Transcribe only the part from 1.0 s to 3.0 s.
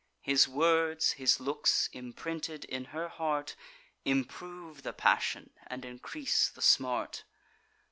his looks, imprinted in